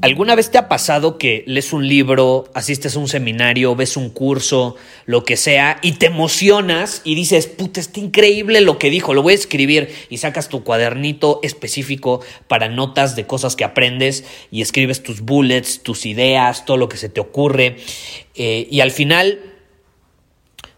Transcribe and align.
¿Alguna 0.00 0.36
vez 0.36 0.52
te 0.52 0.58
ha 0.58 0.68
pasado 0.68 1.18
que 1.18 1.42
lees 1.48 1.72
un 1.72 1.88
libro, 1.88 2.48
asistes 2.54 2.94
a 2.94 3.00
un 3.00 3.08
seminario, 3.08 3.74
ves 3.74 3.96
un 3.96 4.10
curso, 4.10 4.76
lo 5.06 5.24
que 5.24 5.36
sea, 5.36 5.80
y 5.82 5.92
te 5.92 6.06
emocionas 6.06 7.02
y 7.02 7.16
dices, 7.16 7.48
puta, 7.48 7.80
está 7.80 7.98
increíble 7.98 8.60
lo 8.60 8.78
que 8.78 8.90
dijo, 8.90 9.12
lo 9.12 9.22
voy 9.22 9.32
a 9.32 9.36
escribir, 9.36 9.92
y 10.08 10.18
sacas 10.18 10.48
tu 10.48 10.62
cuadernito 10.62 11.40
específico 11.42 12.20
para 12.46 12.68
notas 12.68 13.16
de 13.16 13.26
cosas 13.26 13.56
que 13.56 13.64
aprendes 13.64 14.24
y 14.52 14.62
escribes 14.62 15.02
tus 15.02 15.20
bullets, 15.20 15.82
tus 15.82 16.06
ideas, 16.06 16.64
todo 16.64 16.76
lo 16.76 16.88
que 16.88 16.96
se 16.96 17.08
te 17.08 17.20
ocurre, 17.20 17.78
eh, 18.36 18.68
y 18.70 18.78
al 18.78 18.92
final 18.92 19.40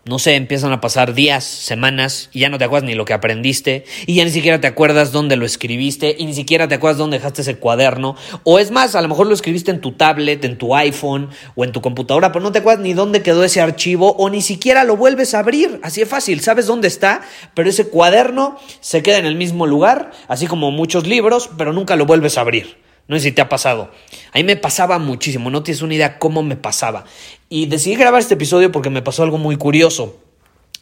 no 0.07 0.19
sé, 0.19 0.35
empiezan 0.35 0.73
a 0.73 0.81
pasar 0.81 1.15
días, 1.15 1.45
semanas, 1.45 2.31
y 2.33 2.41
ya 2.41 2.49
no 2.49 2.59
te 2.59 2.65
acuerdas 2.65 2.89
ni 2.89 2.95
lo 2.95 3.05
que 3.05 3.13
aprendiste, 3.13 3.85
y 4.07 4.15
ya 4.15 4.25
ni 4.25 4.31
siquiera 4.31 4.61
te 4.61 4.67
acuerdas 4.67 5.13
dónde 5.13 5.37
lo 5.37 5.45
escribiste, 5.45 6.17
y 6.19 6.27
ni 6.27 6.35
siquiera 6.35 6.69
te 6.69 6.77
acuerdas 6.77 6.99
dónde 6.99 7.19
dejaste 7.19 7.43
ese 7.43 7.57
cuaderno, 7.57 8.17
o 8.45 8.59
es 8.59 8.71
más, 8.71 8.95
a 8.95 9.03
lo 9.03 9.09
mejor 9.09 9.27
lo 9.27 9.35
escribiste 9.35 9.71
en 9.71 9.81
tu 9.81 9.93
tablet, 9.93 10.45
en 10.45 10.57
tu 10.57 10.75
iPhone 10.75 11.29
o 11.55 11.65
en 11.65 11.73
tu 11.73 11.81
computadora, 11.81 12.33
pero 12.33 12.43
no 12.43 12.53
te 12.53 12.61
acuerdas 12.61 12.83
ni 12.83 12.95
dónde 12.95 13.23
quedó 13.23 13.45
ese 13.45 13.61
archivo, 13.61 14.13
o 14.17 14.31
ni 14.31 14.41
siquiera 14.41 14.85
lo 14.85 14.97
vuelves 14.97 15.35
a 15.35 15.41
abrir, 15.41 15.81
así 15.83 16.01
es 16.01 16.09
fácil, 16.09 16.41
sabes 16.41 16.67
dónde 16.67 16.89
está, 16.89 17.21
pero 17.55 17.69
ese 17.69 17.89
cuaderno 17.89 18.59
se 18.81 19.03
queda 19.03 19.19
en 19.19 19.27
el 19.27 19.37
mismo 19.37 19.67
lugar, 19.67 20.13
así 20.29 20.47
como 20.47 20.71
muchos 20.71 21.07
libros, 21.07 21.51
pero 21.59 21.73
nunca 21.73 21.97
lo 21.97 22.07
vuelves 22.07 22.39
a 22.39 22.41
abrir. 22.41 22.90
No 23.11 23.17
sé 23.17 23.23
si 23.25 23.33
te 23.33 23.43
ha 23.43 23.49
pasado. 23.49 23.91
A 24.33 24.39
mí 24.39 24.45
me 24.45 24.55
pasaba 24.55 25.01
muchísimo, 25.01 25.51
no 25.51 25.65
tienes 25.65 25.83
una 25.83 25.95
idea 25.95 26.21
cómo 26.21 26.45
me 26.45 26.55
pasaba. 26.55 27.07
Y 27.49 27.67
decidí 27.67 27.97
grabar 27.97 28.21
este 28.21 28.35
episodio 28.35 28.71
porque 28.71 28.89
me 28.89 29.03
pasó 29.03 29.25
algo 29.25 29.37
muy 29.37 29.57
curioso. 29.57 30.17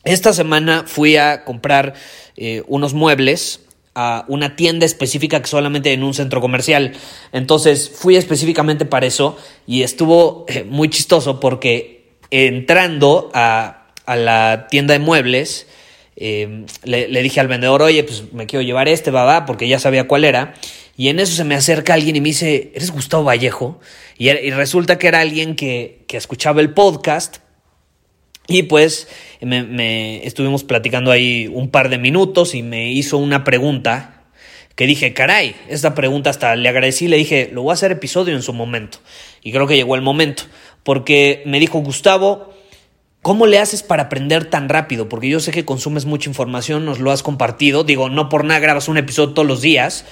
Esta 0.05 0.35
semana 0.35 0.85
fui 0.87 1.17
a 1.17 1.47
comprar 1.47 1.95
eh, 2.37 2.63
unos 2.67 2.93
muebles 2.93 3.63
a 3.95 4.27
una 4.29 4.57
tienda 4.57 4.85
específica 4.85 5.41
que 5.41 5.47
solamente 5.47 5.95
en 5.95 6.03
un 6.03 6.13
centro 6.13 6.43
comercial. 6.43 6.93
Entonces 7.33 7.89
fui 7.89 8.17
específicamente 8.17 8.85
para 8.85 9.07
eso 9.07 9.39
y 9.67 9.83
estuvo 9.83 10.45
eh, 10.49 10.65
muy 10.65 10.91
chistoso 10.91 11.41
porque 11.41 12.11
entrando 12.31 13.31
a, 13.33 13.87
la 14.07 14.67
tienda 14.71 14.93
de 14.93 14.99
muebles, 14.99 15.67
eh, 16.17 16.67
le, 16.85 17.09
le, 17.09 17.23
dije 17.23 17.41
al 17.41 17.49
vendedor, 17.49 17.81
oye, 17.81 18.05
pues 18.05 18.35
me 18.35 18.45
quiero 18.45 18.63
llevar 18.63 18.87
este, 18.87 19.11
va, 19.11 19.25
va, 19.25 19.47
porque 19.47 19.67
ya 19.67 19.79
sabía 19.79 20.07
cuál 20.07 20.25
era. 20.25 20.53
Y 20.99 21.11
en 21.11 21.21
eso 21.21 21.37
se 21.37 21.45
me 21.45 21.55
acerca 21.55 21.95
alguien 21.95 22.17
y 22.17 22.21
me 22.21 22.31
dice, 22.31 22.73
¿eres 22.75 22.91
Gustavo 22.91 23.23
Vallejo? 23.23 23.79
Y, 24.19 24.33
resulta 24.51 24.99
que 24.99 25.07
era 25.07 25.21
alguien 25.21 25.55
que, 25.55 26.05
escuchaba 26.11 26.61
el 26.61 26.75
podcast. 26.75 27.37
Y 28.49 28.65
pues 28.65 29.07
me, 29.41 30.27
estuvimos 30.27 30.65
platicando 30.65 31.13
ahí 31.13 31.49
un 31.55 31.71
par 31.71 31.89
de 31.89 31.99
minutos 31.99 32.57
y 32.57 32.65
me 32.65 32.91
hizo 32.91 33.17
una 33.17 33.45
pregunta 33.45 34.25
que 34.75 34.87
dije, 34.87 35.15
caray, 35.15 35.55
esta 35.69 35.95
pregunta 35.95 36.31
hasta 36.31 36.57
le 36.57 36.69
agradecí, 36.69 37.07
le 37.07 37.17
dije, 37.17 37.49
lo 37.53 37.63
voy 37.63 37.71
a 37.71 37.75
hacer 37.75 37.93
episodio 37.93 38.35
en 38.35 38.43
su 38.43 38.53
momento. 38.53 38.99
Y 39.41 39.53
creo 39.53 39.69
que 39.69 39.77
llegó 39.77 39.95
el 39.95 40.03
momento, 40.03 40.45
porque 40.83 41.45
me 41.47 41.61
dijo, 41.61 41.79
Gustavo, 41.79 42.53
¿cómo 43.23 43.47
le 43.47 43.61
haces 43.61 43.85
para 43.85 44.05
aprender 44.05 44.47
tan 44.47 44.69
rápido? 44.69 45.09
Porque 45.09 45.29
yo 45.29 45.39
sé 45.39 45.53
que 45.53 45.65
consumes 45.65 46.07
mucha 46.07 46.29
información, 46.29 46.85
nos 46.85 46.99
lo 46.99 47.13
has 47.13 47.23
compartido, 47.23 47.85
digo, 47.85 48.09
no 48.09 48.29
por 48.29 48.45
nada 48.45 48.59
grabas 48.59 48.89
un 48.89 48.99
episodio 48.99 49.35
todos 49.35 49.47
los 49.47 49.61
días 49.61 50.05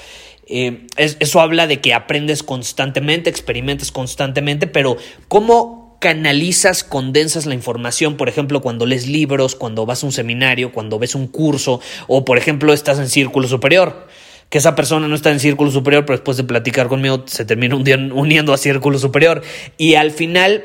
eh, 0.47 0.87
eso 0.97 1.41
habla 1.41 1.67
de 1.67 1.81
que 1.81 1.93
aprendes 1.93 2.43
constantemente, 2.43 3.29
experimentas 3.29 3.91
constantemente, 3.91 4.67
pero 4.67 4.97
¿cómo 5.29 5.99
canalizas, 6.01 6.85
condensas 6.85 7.47
la 7.47 7.55
información? 7.55 8.17
Por 8.17 8.29
ejemplo, 8.29 8.63
cuando 8.63 8.87
lees 8.87 9.09
libros, 9.09 9.57
cuando 9.57 9.87
vas 9.87 10.03
a 10.03 10.07
un 10.07 10.13
seminario, 10.13 10.73
cuando 10.73 10.99
ves 10.99 11.17
un 11.17 11.27
curso, 11.27 11.81
o 12.07 12.25
por 12.25 12.39
ejemplo 12.39 12.73
estás 12.73 12.99
en 12.99 13.09
círculo 13.09 13.49
superior. 13.49 14.07
Que 14.49 14.59
esa 14.59 14.77
persona 14.77 15.09
no 15.09 15.17
está 15.17 15.33
en 15.33 15.41
círculo 15.41 15.73
superior, 15.73 16.07
pero 16.07 16.19
después 16.19 16.37
de 16.37 16.45
platicar 16.45 16.87
conmigo 16.87 17.25
se 17.27 17.45
termina 17.45 17.75
uniendo 17.75 18.53
a 18.53 18.59
círculo 18.59 19.01
superior. 19.01 19.43
Y 19.77 19.95
al 19.97 20.13
final 20.13 20.65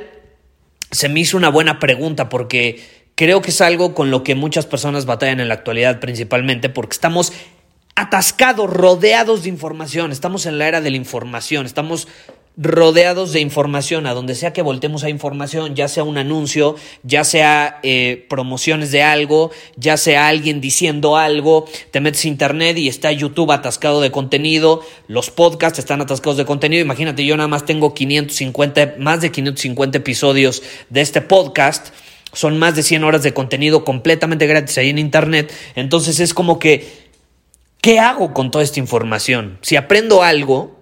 se 0.91 1.09
me 1.09 1.21
hizo 1.21 1.35
una 1.35 1.49
buena 1.49 1.79
pregunta 1.79 2.29
porque 2.29 2.79
creo 3.15 3.41
que 3.41 3.49
es 3.49 3.59
algo 3.61 3.95
con 3.95 4.11
lo 4.11 4.23
que 4.23 4.35
muchas 4.35 4.67
personas 4.67 5.07
batallan 5.07 5.39
en 5.39 5.47
la 5.47 5.55
actualidad 5.55 5.99
principalmente 5.99 6.69
porque 6.69 6.93
estamos 6.93 7.33
atascados, 7.95 8.69
rodeados 8.69 9.43
de 9.43 9.49
información. 9.49 10.11
Estamos 10.11 10.45
en 10.45 10.57
la 10.57 10.67
era 10.67 10.81
de 10.81 10.91
la 10.91 10.97
información, 10.97 11.65
estamos 11.65 12.07
rodeados 12.57 13.31
de 13.31 13.39
información, 13.39 14.05
a 14.05 14.13
donde 14.13 14.35
sea 14.35 14.51
que 14.51 14.61
voltemos 14.61 15.03
a 15.03 15.09
información, 15.09 15.73
ya 15.75 15.87
sea 15.87 16.03
un 16.03 16.17
anuncio, 16.17 16.75
ya 17.03 17.23
sea 17.23 17.79
eh, 17.81 18.25
promociones 18.29 18.91
de 18.91 19.03
algo, 19.03 19.51
ya 19.77 19.95
sea 19.95 20.27
alguien 20.27 20.59
diciendo 20.59 21.15
algo, 21.17 21.65
te 21.91 22.01
metes 22.01 22.25
a 22.25 22.27
internet 22.27 22.77
y 22.77 22.89
está 22.89 23.11
YouTube 23.11 23.51
atascado 23.51 24.01
de 24.01 24.11
contenido, 24.11 24.81
los 25.07 25.31
podcasts 25.31 25.79
están 25.79 26.01
atascados 26.01 26.37
de 26.37 26.45
contenido, 26.45 26.83
imagínate, 26.83 27.25
yo 27.25 27.37
nada 27.37 27.47
más 27.47 27.65
tengo 27.65 27.93
550, 27.93 28.95
más 28.99 29.21
de 29.21 29.31
550 29.31 29.97
episodios 29.97 30.61
de 30.89 31.01
este 31.01 31.21
podcast, 31.21 31.93
son 32.33 32.59
más 32.59 32.75
de 32.75 32.83
100 32.83 33.03
horas 33.05 33.23
de 33.23 33.33
contenido 33.33 33.83
completamente 33.85 34.45
gratis 34.45 34.77
ahí 34.77 34.89
en 34.89 34.97
internet, 34.97 35.53
entonces 35.75 36.19
es 36.19 36.33
como 36.33 36.59
que 36.59 37.10
¿Qué 37.81 37.99
hago 37.99 38.31
con 38.31 38.51
toda 38.51 38.63
esta 38.63 38.79
información? 38.79 39.57
Si 39.63 39.75
aprendo 39.75 40.21
algo, 40.21 40.79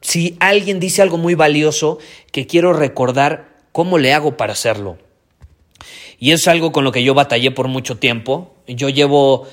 si 0.00 0.36
alguien 0.38 0.78
dice 0.78 1.02
algo 1.02 1.18
muy 1.18 1.34
valioso 1.34 1.98
que 2.30 2.46
quiero 2.46 2.72
recordar, 2.72 3.56
¿cómo 3.72 3.98
le 3.98 4.14
hago 4.14 4.36
para 4.36 4.52
hacerlo? 4.52 4.98
Y 6.20 6.30
es 6.30 6.46
algo 6.46 6.70
con 6.70 6.84
lo 6.84 6.92
que 6.92 7.02
yo 7.02 7.14
batallé 7.14 7.50
por 7.50 7.66
mucho 7.66 7.96
tiempo. 7.96 8.54
Yo 8.68 8.88
llevo 8.88 9.48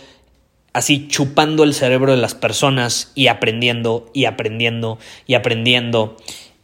así 0.71 1.07
chupando 1.07 1.63
el 1.63 1.73
cerebro 1.73 2.11
de 2.11 2.21
las 2.21 2.35
personas 2.35 3.11
y 3.15 3.29
aprendiendo 3.29 4.11
y 4.13 4.25
aprendiendo 4.25 4.99
y 5.25 5.33
aprendiendo 5.33 6.17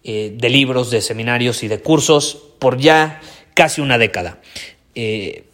eh, 0.04 0.36
de 0.38 0.50
libros, 0.50 0.92
de 0.92 1.02
seminarios 1.02 1.64
y 1.64 1.68
de 1.68 1.82
cursos 1.82 2.38
por 2.60 2.78
ya 2.78 3.22
casi 3.56 3.82
una 3.82 3.98
década. 3.98 4.40
Eh, 4.94 5.46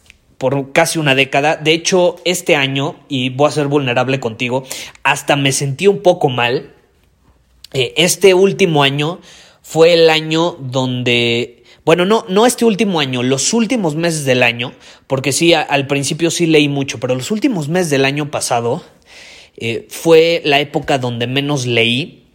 por 0.42 0.72
casi 0.72 0.98
una 0.98 1.14
década. 1.14 1.54
De 1.54 1.70
hecho, 1.70 2.16
este 2.24 2.56
año, 2.56 2.96
y 3.08 3.28
voy 3.28 3.46
a 3.46 3.52
ser 3.52 3.68
vulnerable 3.68 4.18
contigo, 4.18 4.64
hasta 5.04 5.36
me 5.36 5.52
sentí 5.52 5.86
un 5.86 6.02
poco 6.02 6.30
mal. 6.30 6.74
Eh, 7.72 7.94
este 7.96 8.34
último 8.34 8.82
año 8.82 9.20
fue 9.62 9.94
el 9.94 10.10
año 10.10 10.56
donde... 10.58 11.62
Bueno, 11.84 12.06
no, 12.06 12.24
no 12.28 12.44
este 12.44 12.64
último 12.64 12.98
año, 12.98 13.22
los 13.22 13.52
últimos 13.52 13.94
meses 13.94 14.24
del 14.24 14.42
año, 14.42 14.72
porque 15.06 15.30
sí, 15.30 15.54
al 15.54 15.86
principio 15.86 16.28
sí 16.28 16.46
leí 16.46 16.68
mucho, 16.68 16.98
pero 16.98 17.14
los 17.14 17.30
últimos 17.30 17.68
meses 17.68 17.90
del 17.90 18.04
año 18.04 18.32
pasado 18.32 18.82
eh, 19.56 19.86
fue 19.90 20.42
la 20.44 20.58
época 20.58 20.98
donde 20.98 21.28
menos 21.28 21.66
leí 21.66 22.32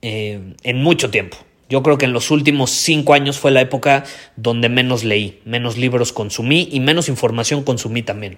eh, 0.00 0.54
en 0.62 0.82
mucho 0.82 1.10
tiempo. 1.10 1.36
Yo 1.72 1.82
creo 1.82 1.96
que 1.96 2.04
en 2.04 2.12
los 2.12 2.30
últimos 2.30 2.70
cinco 2.70 3.14
años 3.14 3.38
fue 3.38 3.50
la 3.50 3.62
época 3.62 4.04
donde 4.36 4.68
menos 4.68 5.04
leí, 5.04 5.40
menos 5.46 5.78
libros 5.78 6.12
consumí 6.12 6.68
y 6.70 6.80
menos 6.80 7.08
información 7.08 7.64
consumí 7.64 8.02
también. 8.02 8.36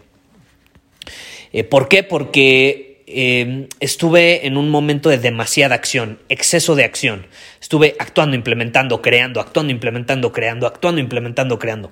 Eh, 1.52 1.64
¿Por 1.64 1.88
qué? 1.88 2.04
Porque 2.04 3.02
eh, 3.08 3.66
estuve 3.80 4.46
en 4.46 4.56
un 4.56 4.70
momento 4.70 5.08
de 5.08 5.18
demasiada 5.18 5.74
acción, 5.74 6.20
exceso 6.28 6.76
de 6.76 6.84
acción. 6.84 7.26
Estuve 7.60 7.96
actuando, 7.98 8.36
implementando, 8.36 9.02
creando, 9.02 9.40
actuando, 9.40 9.72
implementando, 9.72 10.30
creando, 10.30 10.68
actuando, 10.68 11.00
implementando, 11.00 11.58
creando. 11.58 11.90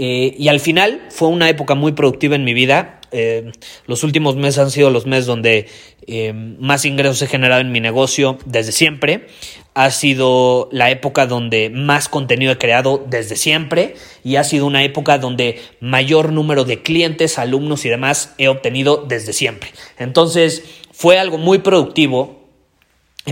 Eh, 0.00 0.34
y 0.38 0.46
al 0.46 0.60
final 0.60 1.02
fue 1.10 1.28
una 1.28 1.48
época 1.48 1.74
muy 1.74 1.92
productiva 1.92 2.36
en 2.36 2.44
mi 2.44 2.54
vida 2.54 2.98
Eh, 3.10 3.52
los 3.86 4.04
últimos 4.04 4.36
meses 4.36 4.58
han 4.58 4.70
sido 4.70 4.90
los 4.90 5.06
meses 5.06 5.26
donde 5.26 5.66
eh, 6.06 6.32
más 6.34 6.84
ingresos 6.84 7.22
he 7.22 7.26
generado 7.26 7.60
en 7.60 7.72
mi 7.72 7.80
negocio 7.80 8.38
desde 8.44 8.72
siempre. 8.72 9.26
Ha 9.74 9.90
sido 9.90 10.68
la 10.72 10.90
época 10.90 11.26
donde 11.26 11.70
más 11.70 12.08
contenido 12.08 12.52
he 12.52 12.58
creado 12.58 13.04
desde 13.08 13.36
siempre 13.36 13.94
y 14.24 14.36
ha 14.36 14.44
sido 14.44 14.66
una 14.66 14.82
época 14.82 15.18
donde 15.18 15.60
mayor 15.80 16.32
número 16.32 16.64
de 16.64 16.82
clientes, 16.82 17.38
alumnos 17.38 17.84
y 17.84 17.88
demás 17.88 18.34
he 18.38 18.48
obtenido 18.48 19.04
desde 19.08 19.32
siempre. 19.32 19.70
Entonces 19.98 20.64
fue 20.92 21.18
algo 21.18 21.38
muy 21.38 21.58
productivo, 21.58 22.48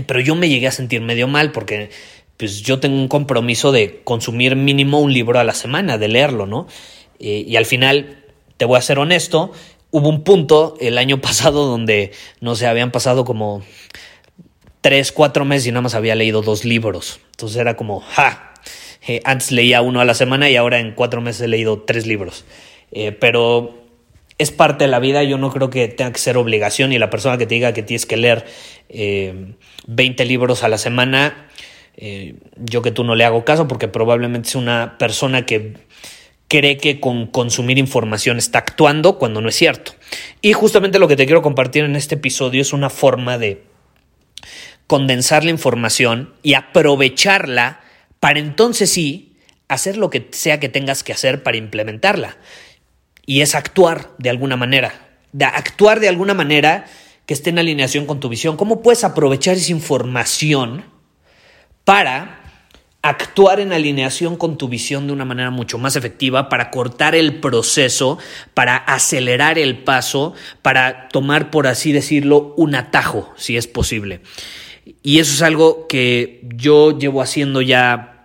pero 0.07 0.21
yo 0.21 0.35
me 0.35 0.47
llegué 0.47 0.67
a 0.67 0.71
sentir 0.71 1.01
medio 1.01 1.27
mal 1.27 1.51
porque 1.51 1.89
pues 2.37 2.61
yo 2.61 2.79
tengo 2.79 2.95
un 2.95 3.07
compromiso 3.07 3.71
de 3.71 4.01
consumir 4.03 4.55
mínimo 4.55 4.99
un 4.99 5.11
libro 5.11 5.39
a 5.39 5.43
la 5.43 5.53
semana, 5.53 5.97
de 5.97 6.07
leerlo, 6.07 6.45
¿no? 6.45 6.67
Eh, 7.19 7.43
y 7.47 7.55
al 7.55 7.65
final, 7.65 8.23
te 8.57 8.65
voy 8.65 8.77
a 8.77 8.81
ser 8.81 8.99
honesto, 8.99 9.51
hubo 9.89 10.07
un 10.07 10.23
punto 10.23 10.75
el 10.79 10.99
año 10.99 11.19
pasado 11.21 11.65
donde, 11.65 12.11
no 12.39 12.55
sé, 12.55 12.67
habían 12.67 12.91
pasado 12.91 13.25
como 13.25 13.63
tres, 14.81 15.11
cuatro 15.11 15.45
meses 15.45 15.67
y 15.67 15.71
nada 15.71 15.81
más 15.81 15.95
había 15.95 16.13
leído 16.13 16.43
dos 16.43 16.63
libros. 16.63 17.19
Entonces 17.31 17.57
era 17.57 17.75
como, 17.75 18.01
ja, 18.01 18.53
eh, 19.07 19.21
antes 19.25 19.51
leía 19.51 19.81
uno 19.81 19.99
a 19.99 20.05
la 20.05 20.13
semana 20.13 20.49
y 20.49 20.55
ahora 20.55 20.79
en 20.79 20.93
cuatro 20.93 21.21
meses 21.21 21.41
he 21.41 21.47
leído 21.47 21.81
tres 21.81 22.05
libros. 22.05 22.45
Eh, 22.91 23.13
pero 23.13 23.83
es 24.37 24.51
parte 24.51 24.83
de 24.83 24.91
la 24.91 24.99
vida, 24.99 25.23
yo 25.23 25.39
no 25.39 25.51
creo 25.51 25.71
que 25.71 25.87
tenga 25.87 26.11
que 26.11 26.19
ser 26.19 26.37
obligación 26.37 26.93
y 26.93 26.99
la 26.99 27.09
persona 27.09 27.39
que 27.39 27.47
te 27.47 27.55
diga 27.55 27.73
que 27.73 27.81
tienes 27.81 28.05
que 28.05 28.17
leer 28.17 28.45
20 29.87 30.25
libros 30.25 30.63
a 30.63 30.69
la 30.69 30.77
semana, 30.77 31.46
yo 31.97 32.81
que 32.83 32.91
tú 32.91 33.03
no 33.03 33.15
le 33.15 33.25
hago 33.25 33.43
caso 33.43 33.67
porque 33.67 33.87
probablemente 33.87 34.49
es 34.49 34.55
una 34.55 34.97
persona 34.99 35.45
que 35.45 35.73
cree 36.47 36.77
que 36.77 36.99
con 36.99 37.27
consumir 37.27 37.77
información 37.77 38.37
está 38.37 38.59
actuando 38.59 39.17
cuando 39.17 39.41
no 39.41 39.49
es 39.49 39.55
cierto. 39.55 39.93
Y 40.41 40.53
justamente 40.53 40.99
lo 40.99 41.07
que 41.07 41.15
te 41.15 41.25
quiero 41.25 41.41
compartir 41.41 41.83
en 41.83 41.95
este 41.95 42.15
episodio 42.15 42.61
es 42.61 42.73
una 42.73 42.89
forma 42.89 43.37
de 43.37 43.63
condensar 44.85 45.43
la 45.43 45.51
información 45.51 46.33
y 46.43 46.53
aprovecharla 46.53 47.81
para 48.19 48.39
entonces 48.39 48.91
sí 48.91 49.35
hacer 49.67 49.97
lo 49.97 50.09
que 50.09 50.29
sea 50.31 50.59
que 50.59 50.69
tengas 50.69 51.03
que 51.03 51.11
hacer 51.11 51.43
para 51.43 51.57
implementarla. 51.57 52.37
Y 53.25 53.41
es 53.41 53.55
actuar 53.55 54.11
de 54.17 54.29
alguna 54.29 54.55
manera. 54.55 54.93
De 55.33 55.43
actuar 55.43 55.99
de 55.99 56.07
alguna 56.07 56.33
manera 56.33 56.85
que 57.25 57.33
esté 57.33 57.49
en 57.49 57.59
alineación 57.59 58.05
con 58.05 58.21
tu 58.21 58.29
visión. 58.29 58.55
¿Cómo 58.55 58.81
puedes 58.81 59.03
aprovechar 59.03 59.57
esa 59.57 59.73
información 59.73 60.85
para 61.87 62.41
actuar 63.01 63.61
en 63.61 63.71
alineación 63.71 64.35
con 64.35 64.57
tu 64.57 64.67
visión 64.67 65.07
de 65.07 65.13
una 65.13 65.23
manera 65.23 65.51
mucho 65.51 65.77
más 65.77 65.95
efectiva 65.95 66.49
para 66.49 66.69
cortar 66.69 67.15
el 67.15 67.39
proceso, 67.39 68.17
para 68.53 68.75
acelerar 68.75 69.57
el 69.57 69.77
paso, 69.77 70.33
para 70.61 71.07
tomar, 71.07 71.49
por 71.49 71.65
así 71.65 71.93
decirlo, 71.93 72.53
un 72.57 72.75
atajo, 72.75 73.33
si 73.37 73.55
es 73.55 73.67
posible. 73.67 74.19
Y 75.01 75.19
eso 75.19 75.33
es 75.33 75.41
algo 75.41 75.87
que 75.87 76.41
yo 76.57 76.99
llevo 76.99 77.21
haciendo 77.21 77.61
ya 77.61 78.16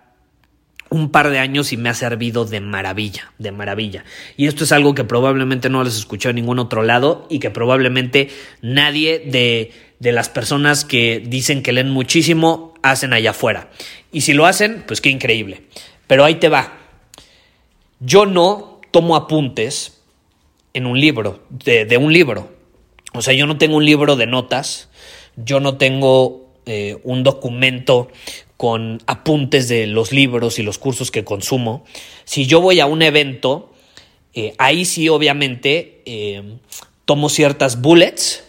un 0.93 1.09
par 1.09 1.31
de 1.31 1.39
años 1.39 1.73
y 1.73 1.79
me 1.79 1.89
ha 1.89 1.95
servido 1.95 2.45
de 2.45 2.61
maravilla, 2.61 3.33
de 3.39 3.51
maravilla. 3.51 4.05
Y 4.37 4.47
esto 4.47 4.65
es 4.65 4.73
algo 4.73 4.95
que 4.95 5.05
probablemente 5.05 5.71
no 5.71 5.83
les 5.83 5.97
escuchado 5.97 6.31
en 6.31 6.37
ningún 6.37 6.59
otro 6.59 6.83
lado 6.83 7.27
y 7.31 7.39
que 7.39 7.51
probablemente 7.51 8.29
nadie 8.61 9.19
de, 9.19 9.73
de 9.99 10.13
las 10.13 10.29
personas 10.29 10.85
que 10.85 11.23
dicen 11.25 11.63
que 11.63 11.73
leen 11.73 11.91
muchísimo 11.91 12.75
hacen 12.83 13.15
allá 13.15 13.31
afuera. 13.31 13.71
Y 14.13 14.21
si 14.21 14.35
lo 14.35 14.45
hacen, 14.45 14.85
pues 14.87 15.01
qué 15.01 15.09
increíble. 15.09 15.63
Pero 16.07 16.27
ahí 16.27 16.35
te 16.35 16.51
va. 16.51 16.75
Yo 17.99 18.27
no 18.27 18.81
tomo 18.91 19.17
apuntes 19.17 20.03
en 20.75 20.85
un 20.85 21.01
libro, 21.01 21.43
de, 21.49 21.97
un 21.97 22.13
libro. 22.13 22.51
O 23.15 23.23
sea, 23.23 23.33
yo 23.33 23.47
no 23.47 23.57
tengo 23.57 23.79
un 23.79 23.87
libro 23.87 24.17
de 24.17 24.27
notas, 24.27 24.91
yo 25.37 25.59
no 25.59 25.79
tengo 25.79 26.53
eh, 26.67 26.99
un 27.03 27.23
documento 27.23 28.09
con 28.63 29.03
apuntes 29.09 29.67
de 29.67 29.89
los 29.89 30.13
libros 30.13 30.61
y 30.61 30.63
los 30.63 30.79
cursos 30.79 31.11
que 31.11 31.25
consumo. 31.25 31.85
Si 32.25 32.47
yo 32.47 32.61
voy 32.61 32.79
a 32.79 32.87
un 32.87 33.03
evento, 33.03 33.73
eh, 34.35 34.55
ahí 34.57 34.85
sí 34.85 35.09
obviamente 35.09 36.01
eh, 36.07 36.59
tomo 37.05 37.29
ciertas 37.29 37.81
bullets, 37.81 38.45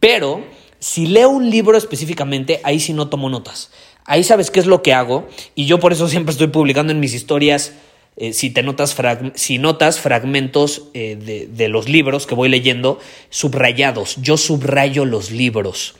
pero 0.00 0.44
si 0.80 1.06
leo 1.06 1.28
un 1.28 1.50
libro 1.50 1.78
específicamente, 1.78 2.60
ahí 2.64 2.80
sí 2.80 2.94
no 2.94 3.08
tomo 3.08 3.28
notas. 3.28 3.70
Ahí 4.06 4.24
sabes 4.24 4.50
qué 4.50 4.58
es 4.58 4.66
lo 4.66 4.82
que 4.82 4.92
hago 4.92 5.28
y 5.54 5.66
yo 5.66 5.78
por 5.78 5.92
eso 5.92 6.08
siempre 6.14 6.32
estoy 6.32 6.48
publicando 6.48 6.92
en 6.92 6.98
mis 6.98 7.14
historias, 7.14 7.74
eh, 8.16 8.32
si 8.32 8.50
te 8.50 8.64
notas, 8.64 8.96
si 9.36 9.58
notas 9.58 10.00
fragmentos 10.00 10.90
de 10.92 11.68
los 11.68 11.88
libros 11.88 12.26
que 12.26 12.34
voy 12.34 12.48
leyendo, 12.48 12.98
subrayados. 13.30 14.16
Yo 14.20 14.36
subrayo 14.36 15.04
los 15.04 15.30
libros. 15.30 15.94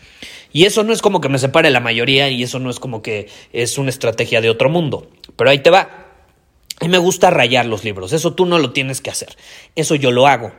Y 0.54 0.64
eso 0.64 0.84
no 0.84 0.94
es 0.94 1.02
como 1.02 1.20
que 1.20 1.28
me 1.28 1.38
separe 1.38 1.70
la 1.70 1.80
mayoría 1.80 2.30
y 2.30 2.42
eso 2.42 2.58
no 2.58 2.70
es 2.70 2.80
como 2.80 3.02
que 3.02 3.28
es 3.52 3.76
una 3.76 3.90
estrategia 3.90 4.40
de 4.40 4.48
otro 4.48 4.70
mundo. 4.70 5.10
Pero 5.36 5.50
ahí 5.50 5.58
te 5.58 5.68
va. 5.68 6.06
A 6.80 6.84
mí 6.84 6.88
me 6.88 6.96
gusta 6.96 7.28
rayar 7.28 7.66
los 7.66 7.84
libros. 7.84 8.14
Eso 8.14 8.32
tú 8.34 8.46
no 8.46 8.58
lo 8.58 8.72
tienes 8.72 9.02
que 9.02 9.10
hacer. 9.10 9.36
Eso 9.74 9.96
yo 9.96 10.10
lo 10.10 10.26
hago. 10.26 10.52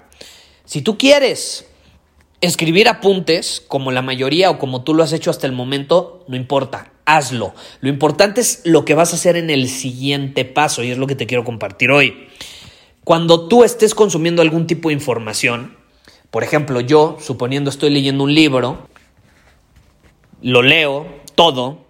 Si 0.65 0.81
tú 0.81 0.97
quieres 0.97 1.68
escribir 2.42 2.88
apuntes, 2.89 3.63
como 3.68 3.92
la 3.92 4.03
mayoría 4.03 4.51
o 4.51 4.59
como 4.59 4.83
tú 4.83 4.94
lo 4.94 5.01
has 5.01 5.13
hecho 5.13 5.31
hasta 5.31 5.47
el 5.47 5.53
momento, 5.53 6.24
no 6.27 6.36
importa 6.36 6.91
hazlo. 7.06 7.53
Lo 7.81 7.89
importante 7.89 8.41
es 8.41 8.62
lo 8.65 8.83
que 8.83 8.95
vas 8.95 9.13
a 9.13 9.15
hacer 9.15 9.38
en 9.38 9.50
el 9.50 9.69
siguiente 9.69 10.44
paso 10.44 10.83
y 10.83 10.91
es 10.91 10.98
lo 10.98 11.07
que 11.07 11.15
te 11.15 11.27
quiero 11.27 11.44
compartir 11.44 11.91
hoy. 11.91 12.27
Cuando 13.03 13.48
tú 13.48 13.63
estés 13.63 13.94
consumiendo 13.94 14.41
algún 14.41 14.68
tipo 14.68 14.89
de 14.89 14.94
información, 14.94 15.77
por 16.31 16.44
ejemplo, 16.44 16.81
yo, 16.81 17.18
suponiendo 17.21 17.69
estoy 17.69 17.91
leyendo 17.91 18.24
un 18.24 18.33
libro, 18.33 18.89
lo 20.45 20.62
leo 20.62 21.07
todo, 21.33 21.88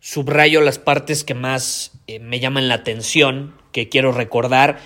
subrayo 0.00 0.62
las 0.62 0.78
partes 0.78 1.24
que 1.24 1.34
más 1.34 1.92
eh, 2.06 2.20
me 2.20 2.40
llaman 2.40 2.66
la 2.66 2.76
atención, 2.76 3.54
que 3.70 3.90
quiero 3.90 4.12
recordar, 4.12 4.78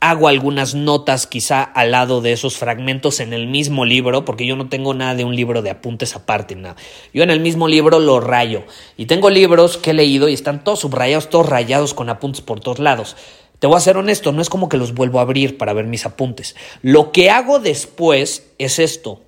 hago 0.00 0.26
algunas 0.26 0.74
notas 0.74 1.28
quizá 1.28 1.62
al 1.62 1.92
lado 1.92 2.22
de 2.22 2.32
esos 2.32 2.56
fragmentos 2.56 3.20
en 3.20 3.32
el 3.32 3.46
mismo 3.46 3.84
libro, 3.84 4.24
porque 4.24 4.46
yo 4.46 4.56
no 4.56 4.68
tengo 4.68 4.94
nada 4.94 5.14
de 5.14 5.22
un 5.22 5.36
libro 5.36 5.62
de 5.62 5.70
apuntes 5.70 6.16
aparte, 6.16 6.56
nada. 6.56 6.74
Yo 7.14 7.22
en 7.22 7.30
el 7.30 7.38
mismo 7.38 7.68
libro 7.68 8.00
lo 8.00 8.18
rayo. 8.18 8.64
Y 8.96 9.06
tengo 9.06 9.30
libros 9.30 9.76
que 9.76 9.90
he 9.90 9.94
leído 9.94 10.28
y 10.28 10.34
están 10.34 10.64
todos 10.64 10.80
subrayados, 10.80 11.30
todos 11.30 11.48
rayados 11.48 11.94
con 11.94 12.08
apuntes 12.08 12.40
por 12.40 12.58
todos 12.58 12.80
lados. 12.80 13.16
Te 13.60 13.68
voy 13.68 13.76
a 13.76 13.80
ser 13.80 13.96
honesto, 13.96 14.32
no 14.32 14.42
es 14.42 14.48
como 14.48 14.68
que 14.68 14.76
los 14.76 14.92
vuelvo 14.92 15.20
a 15.20 15.22
abrir 15.22 15.56
para 15.56 15.72
ver 15.72 15.84
mis 15.84 16.04
apuntes. 16.04 16.56
Lo 16.82 17.12
que 17.12 17.30
hago 17.30 17.60
después 17.60 18.50
es 18.58 18.80
esto. 18.80 19.20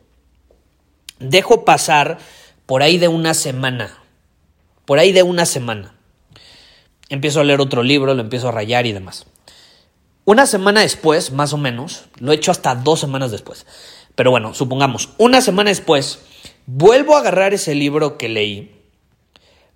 Dejo 1.20 1.64
pasar 1.64 2.18
por 2.68 2.82
ahí 2.82 2.98
de 2.98 3.08
una 3.08 3.32
semana. 3.32 3.98
Por 4.84 4.98
ahí 4.98 5.12
de 5.12 5.22
una 5.22 5.46
semana. 5.46 5.94
Empiezo 7.08 7.40
a 7.40 7.44
leer 7.44 7.62
otro 7.62 7.82
libro, 7.82 8.12
lo 8.12 8.20
empiezo 8.20 8.50
a 8.50 8.52
rayar 8.52 8.84
y 8.84 8.92
demás. 8.92 9.24
Una 10.26 10.44
semana 10.44 10.82
después, 10.82 11.32
más 11.32 11.54
o 11.54 11.56
menos, 11.56 12.04
lo 12.18 12.30
he 12.30 12.34
hecho 12.34 12.50
hasta 12.50 12.74
dos 12.74 13.00
semanas 13.00 13.30
después. 13.30 13.64
Pero 14.14 14.30
bueno, 14.30 14.52
supongamos, 14.52 15.08
una 15.16 15.40
semana 15.40 15.70
después, 15.70 16.18
vuelvo 16.66 17.16
a 17.16 17.20
agarrar 17.20 17.54
ese 17.54 17.74
libro 17.74 18.18
que 18.18 18.28
leí, 18.28 18.70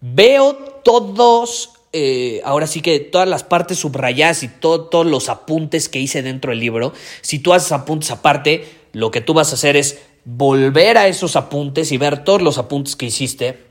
veo 0.02 0.56
todos, 0.84 1.70
eh, 1.94 2.42
ahora 2.44 2.66
sí 2.66 2.82
que 2.82 3.00
todas 3.00 3.26
las 3.26 3.42
partes 3.42 3.78
subrayadas 3.78 4.42
y 4.42 4.48
todos 4.48 5.06
los 5.06 5.30
apuntes 5.30 5.88
que 5.88 5.98
hice 5.98 6.22
dentro 6.22 6.50
del 6.50 6.60
libro. 6.60 6.92
Si 7.22 7.38
tú 7.38 7.54
haces 7.54 7.72
apuntes 7.72 8.10
aparte, 8.10 8.68
lo 8.92 9.10
que 9.10 9.22
tú 9.22 9.32
vas 9.32 9.50
a 9.52 9.54
hacer 9.54 9.78
es 9.78 9.98
volver 10.24 10.98
a 10.98 11.08
esos 11.08 11.36
apuntes 11.36 11.92
y 11.92 11.98
ver 11.98 12.24
todos 12.24 12.42
los 12.42 12.58
apuntes 12.58 12.96
que 12.96 13.06
hiciste. 13.06 13.64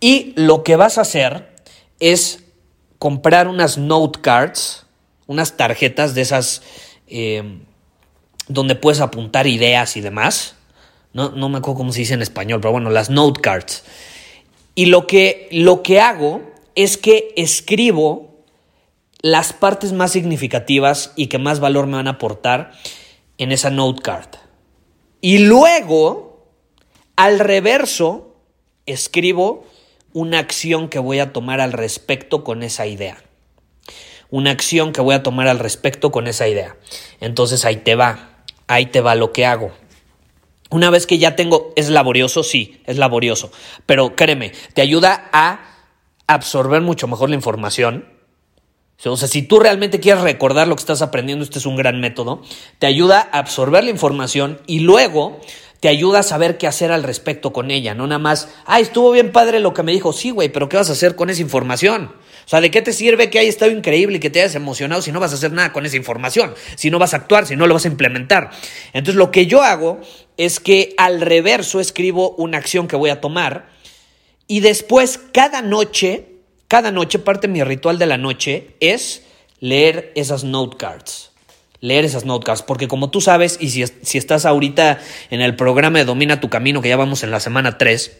Y 0.00 0.32
lo 0.36 0.62
que 0.62 0.76
vas 0.76 0.98
a 0.98 1.02
hacer 1.02 1.54
es 2.00 2.44
comprar 2.98 3.48
unas 3.48 3.78
note 3.78 4.20
cards 4.20 4.86
unas 5.26 5.56
tarjetas 5.56 6.14
de 6.14 6.22
esas 6.22 6.62
eh, 7.08 7.60
donde 8.48 8.74
puedes 8.74 9.00
apuntar 9.00 9.46
ideas 9.46 9.96
y 9.96 10.00
demás. 10.00 10.54
No, 11.12 11.30
no, 11.30 11.48
me 11.48 11.58
acuerdo 11.58 11.78
cómo 11.78 11.92
se 11.92 12.00
dice 12.00 12.14
en 12.14 12.22
español, 12.22 12.60
pero 12.60 12.72
bueno, 12.72 12.90
las 12.90 13.10
note 13.10 13.40
cards. 13.40 13.84
Y 14.74 14.86
lo 14.86 15.06
que, 15.06 15.48
lo 15.50 15.82
que 15.82 16.00
hago 16.00 16.42
es 16.74 16.96
que 16.96 17.32
escribo 17.36 18.36
las 19.22 19.52
partes 19.52 19.92
más 19.92 20.12
significativas 20.12 21.12
y 21.16 21.26
que 21.28 21.38
más 21.38 21.58
valor 21.58 21.86
me 21.86 21.96
van 21.96 22.06
a 22.06 22.12
aportar 22.12 22.72
en 23.38 23.50
esa 23.50 23.70
note 23.70 24.02
card. 24.02 24.28
Y 25.20 25.38
luego, 25.38 26.46
al 27.16 27.38
reverso, 27.38 28.36
escribo 28.86 29.66
una 30.12 30.38
acción 30.38 30.88
que 30.88 30.98
voy 30.98 31.18
a 31.18 31.32
tomar 31.32 31.60
al 31.60 31.72
respecto 31.72 32.44
con 32.44 32.62
esa 32.62 32.86
idea 32.86 33.22
una 34.30 34.50
acción 34.50 34.92
que 34.92 35.00
voy 35.00 35.14
a 35.14 35.22
tomar 35.22 35.48
al 35.48 35.58
respecto 35.58 36.10
con 36.10 36.26
esa 36.26 36.48
idea. 36.48 36.76
Entonces 37.20 37.64
ahí 37.64 37.76
te 37.76 37.94
va, 37.94 38.30
ahí 38.66 38.86
te 38.86 39.00
va 39.00 39.14
lo 39.14 39.32
que 39.32 39.46
hago. 39.46 39.72
Una 40.68 40.90
vez 40.90 41.06
que 41.06 41.18
ya 41.18 41.36
tengo, 41.36 41.72
es 41.76 41.90
laborioso, 41.90 42.42
sí, 42.42 42.82
es 42.86 42.98
laborioso, 42.98 43.52
pero 43.86 44.16
créeme, 44.16 44.52
te 44.74 44.82
ayuda 44.82 45.28
a 45.32 45.60
absorber 46.26 46.82
mucho 46.82 47.06
mejor 47.06 47.30
la 47.30 47.36
información, 47.36 48.08
O 49.04 49.16
sea, 49.16 49.28
si 49.28 49.42
tú 49.42 49.60
realmente 49.60 50.00
quieres 50.00 50.22
recordar 50.22 50.68
lo 50.68 50.74
que 50.74 50.80
estás 50.80 51.02
aprendiendo, 51.02 51.44
este 51.44 51.58
es 51.58 51.66
un 51.66 51.76
gran 51.76 52.00
método. 52.00 52.42
Te 52.78 52.86
ayuda 52.86 53.28
a 53.30 53.38
absorber 53.38 53.84
la 53.84 53.90
información 53.90 54.60
y 54.66 54.80
luego 54.80 55.40
te 55.80 55.88
ayuda 55.88 56.20
a 56.20 56.22
saber 56.22 56.56
qué 56.58 56.66
hacer 56.66 56.90
al 56.90 57.02
respecto 57.02 57.52
con 57.52 57.70
ella. 57.70 57.94
No 57.94 58.06
nada 58.06 58.18
más, 58.18 58.48
ay, 58.64 58.82
estuvo 58.82 59.12
bien 59.12 59.32
padre 59.32 59.60
lo 59.60 59.74
que 59.74 59.82
me 59.82 59.92
dijo. 59.92 60.12
Sí, 60.12 60.30
güey, 60.30 60.48
pero 60.48 60.68
¿qué 60.68 60.76
vas 60.76 60.88
a 60.88 60.92
hacer 60.92 61.14
con 61.14 61.30
esa 61.30 61.42
información? 61.42 62.12
O 62.46 62.48
sea, 62.48 62.60
¿de 62.60 62.70
qué 62.70 62.80
te 62.80 62.92
sirve 62.92 63.28
que 63.28 63.38
haya 63.38 63.48
estado 63.48 63.70
increíble 63.70 64.16
y 64.16 64.20
que 64.20 64.30
te 64.30 64.40
hayas 64.40 64.54
emocionado 64.54 65.02
si 65.02 65.12
no 65.12 65.20
vas 65.20 65.32
a 65.32 65.34
hacer 65.34 65.52
nada 65.52 65.72
con 65.72 65.84
esa 65.84 65.96
información? 65.96 66.54
Si 66.76 66.90
no 66.90 66.98
vas 66.98 67.12
a 67.12 67.18
actuar, 67.18 67.46
si 67.46 67.56
no 67.56 67.66
lo 67.66 67.74
vas 67.74 67.84
a 67.84 67.88
implementar. 67.88 68.50
Entonces, 68.92 69.16
lo 69.16 69.30
que 69.30 69.46
yo 69.46 69.62
hago 69.62 70.00
es 70.36 70.60
que 70.60 70.94
al 70.96 71.20
reverso 71.20 71.80
escribo 71.80 72.34
una 72.38 72.58
acción 72.58 72.88
que 72.88 72.96
voy 72.96 73.10
a 73.10 73.20
tomar 73.20 73.68
y 74.46 74.60
después 74.60 75.20
cada 75.32 75.60
noche 75.60 76.35
cada 76.68 76.90
noche, 76.90 77.18
parte 77.18 77.46
de 77.46 77.52
mi 77.52 77.62
ritual 77.62 77.98
de 77.98 78.06
la 78.06 78.18
noche 78.18 78.74
es 78.80 79.22
leer 79.60 80.12
esas 80.14 80.44
note 80.44 80.76
cards. 80.76 81.32
Leer 81.80 82.04
esas 82.04 82.24
note 82.24 82.44
cards, 82.44 82.62
porque 82.62 82.88
como 82.88 83.10
tú 83.10 83.20
sabes, 83.20 83.58
y 83.60 83.70
si, 83.70 83.84
si 83.86 84.18
estás 84.18 84.46
ahorita 84.46 84.98
en 85.30 85.40
el 85.40 85.56
programa 85.56 85.98
de 85.98 86.04
Domina 86.04 86.40
tu 86.40 86.48
Camino, 86.48 86.82
que 86.82 86.88
ya 86.88 86.96
vamos 86.96 87.22
en 87.22 87.30
la 87.30 87.40
semana 87.40 87.78
3, 87.78 88.18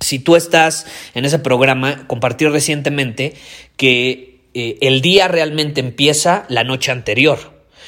si 0.00 0.18
tú 0.18 0.34
estás 0.34 0.86
en 1.14 1.24
ese 1.24 1.38
programa, 1.38 2.06
compartí 2.06 2.46
recientemente 2.46 3.34
que 3.76 4.40
eh, 4.54 4.78
el 4.80 5.02
día 5.02 5.28
realmente 5.28 5.80
empieza 5.80 6.44
la 6.48 6.64
noche 6.64 6.90
anterior. 6.90 7.38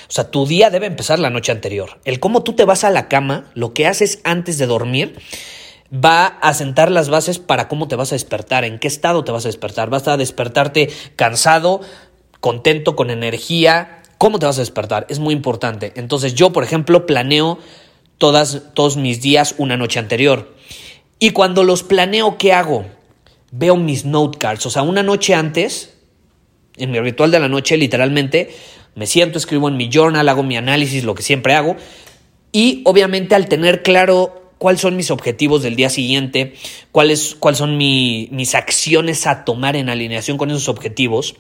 O 0.09 0.12
sea, 0.12 0.31
tu 0.31 0.47
día 0.47 0.69
debe 0.69 0.87
empezar 0.87 1.19
la 1.19 1.31
noche 1.31 1.53
anterior. 1.53 1.99
El 2.05 2.21
cómo 2.21 2.43
tú 2.43 2.53
te 2.53 2.67
vas 2.67 2.85
a 2.85 2.91
la 2.91 3.09
cama, 3.09 3.51
lo 3.55 3.73
que 3.73 3.87
haces 3.87 4.21
antes 4.25 4.59
de 4.59 4.67
dormir, 4.67 5.19
va 5.92 6.26
a 6.26 6.54
sentar 6.54 6.90
las 6.90 7.11
bases 7.11 7.38
para 7.38 7.68
cómo 7.68 7.88
te 7.88 7.96
vas 7.96 8.12
a 8.12 8.14
despertar, 8.14 8.64
en 8.64 8.78
qué 8.78 8.88
estado 8.88 9.25
te 9.25 9.32
vas 9.32 9.44
a 9.44 9.49
despertar. 9.49 9.90
Vas 9.90 10.08
a 10.08 10.16
despertarte 10.16 10.88
cansado, 11.16 11.80
contento, 12.40 12.96
con 12.96 13.11
energía. 13.11 14.02
¿Cómo 14.18 14.38
te 14.38 14.46
vas 14.46 14.58
a 14.58 14.62
despertar? 14.62 15.06
Es 15.11 15.18
muy 15.18 15.34
importante. 15.34 15.92
Entonces 15.96 16.34
yo, 16.34 16.52
por 16.52 16.64
ejemplo, 16.64 17.06
planeo 17.06 17.58
todas, 18.18 18.62
todos 18.75 18.96
mis 18.96 19.20
días 19.20 19.54
una 19.58 19.76
noche 19.76 19.99
anterior. 19.99 20.54
Y 21.18 21.30
cuando 21.30 21.62
los 21.62 21.82
planeo, 21.82 22.38
¿qué 22.38 22.52
hago? 22.52 22.87
Veo 23.50 23.76
mis 23.76 24.04
note 24.04 24.38
cards. 24.38 24.64
O 24.66 24.70
sea, 24.70 24.82
una 24.82 25.02
noche 25.02 25.34
antes, 25.34 25.94
en 26.76 26.90
mi 26.90 27.00
ritual 27.00 27.30
de 27.30 27.38
la 27.38 27.49
noche, 27.49 27.76
literalmente, 27.76 28.54
me 28.94 29.06
siento, 29.06 29.38
escribo 29.38 29.68
en 29.68 29.76
mi 29.76 29.90
journal, 29.92 30.28
hago 30.28 30.42
mi 30.42 30.56
análisis, 30.56 31.04
lo 31.04 31.14
que 31.14 31.22
siempre 31.22 31.54
hago. 31.54 31.76
Y 32.50 32.82
obviamente 32.84 33.34
al 33.34 33.49
tener 33.49 33.82
claro 33.82 34.41
cuáles 34.62 34.81
son 34.81 34.95
mis 34.95 35.11
objetivos 35.11 35.64
del 35.64 35.75
día 35.75 35.90
siguiente, 35.90 36.54
cuáles, 36.92 37.35
cuáles 37.35 37.59
son 37.59 37.76
mis 37.76 38.54
acciones 38.54 39.26
a 39.26 39.45
tomar 39.45 39.75
en 39.75 39.88
alineación 39.88 40.38
con 40.38 40.52
esos 40.52 40.69
objetivos. 40.69 41.35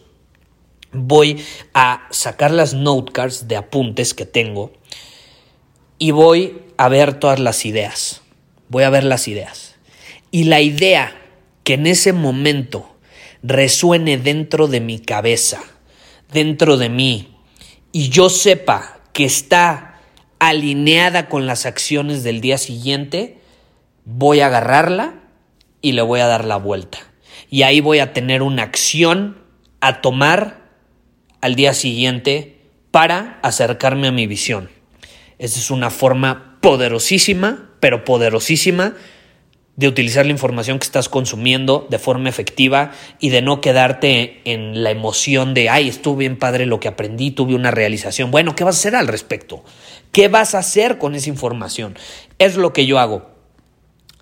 Voy 0.90 1.40
a 1.72 2.08
sacar 2.10 2.50
las 2.50 2.74
note 2.74 3.12
cards 3.12 3.46
de 3.46 3.54
apuntes 3.54 4.12
que 4.12 4.26
tengo 4.26 4.72
y 5.98 6.10
voy 6.10 6.62
a 6.76 6.88
ver 6.88 7.20
todas 7.20 7.38
las 7.38 7.64
ideas. 7.64 8.22
Voy 8.68 8.82
a 8.82 8.90
ver 8.90 9.04
las 9.04 9.28
ideas. 9.28 9.76
Y 10.32 10.44
la 10.44 10.60
idea 10.60 11.16
que 11.62 11.74
en 11.74 11.86
ese 11.86 12.12
momento 12.12 12.96
resuene 13.44 14.18
dentro 14.18 14.66
de 14.66 14.80
mi 14.80 14.98
cabeza, 14.98 15.62
dentro 16.32 16.76
de 16.76 16.88
mí, 16.88 17.36
y 17.92 18.08
yo 18.08 18.28
sepa 18.28 19.00
que 19.12 19.26
está 19.26 19.91
alineada 20.48 21.28
con 21.28 21.46
las 21.46 21.66
acciones 21.66 22.24
del 22.24 22.40
día 22.40 22.58
siguiente, 22.58 23.38
voy 24.04 24.40
a 24.40 24.46
agarrarla 24.46 25.14
y 25.80 25.92
le 25.92 26.02
voy 26.02 26.18
a 26.18 26.26
dar 26.26 26.44
la 26.44 26.56
vuelta. 26.56 26.98
Y 27.48 27.62
ahí 27.62 27.80
voy 27.80 28.00
a 28.00 28.12
tener 28.12 28.42
una 28.42 28.64
acción 28.64 29.38
a 29.80 30.00
tomar 30.00 30.68
al 31.40 31.54
día 31.54 31.74
siguiente 31.74 32.58
para 32.90 33.38
acercarme 33.42 34.08
a 34.08 34.12
mi 34.12 34.26
visión. 34.26 34.68
Esa 35.38 35.60
es 35.60 35.70
una 35.70 35.90
forma 35.90 36.58
poderosísima, 36.60 37.70
pero 37.78 38.04
poderosísima 38.04 38.94
de 39.76 39.88
utilizar 39.88 40.26
la 40.26 40.32
información 40.32 40.78
que 40.78 40.84
estás 40.84 41.08
consumiendo 41.08 41.86
de 41.88 41.98
forma 41.98 42.28
efectiva 42.28 42.92
y 43.18 43.30
de 43.30 43.40
no 43.40 43.60
quedarte 43.60 44.42
en 44.44 44.82
la 44.82 44.90
emoción 44.90 45.54
de, 45.54 45.70
ay, 45.70 45.88
estuvo 45.88 46.16
bien 46.16 46.38
padre 46.38 46.66
lo 46.66 46.78
que 46.78 46.88
aprendí, 46.88 47.30
tuve 47.30 47.54
una 47.54 47.70
realización. 47.70 48.30
Bueno, 48.30 48.54
¿qué 48.54 48.64
vas 48.64 48.76
a 48.76 48.78
hacer 48.78 48.96
al 48.96 49.08
respecto? 49.08 49.64
¿Qué 50.12 50.28
vas 50.28 50.54
a 50.54 50.58
hacer 50.58 50.98
con 50.98 51.14
esa 51.14 51.30
información? 51.30 51.96
Es 52.38 52.56
lo 52.56 52.72
que 52.74 52.84
yo 52.84 52.98
hago. 52.98 53.30